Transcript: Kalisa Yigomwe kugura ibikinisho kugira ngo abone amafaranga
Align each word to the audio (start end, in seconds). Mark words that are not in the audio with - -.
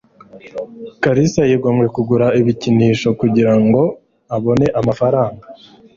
Kalisa 1.03 1.41
Yigomwe 1.49 1.85
kugura 1.95 2.27
ibikinisho 2.39 3.09
kugira 3.19 3.53
ngo 3.63 3.81
abone 4.35 4.65
amafaranga 4.79 5.45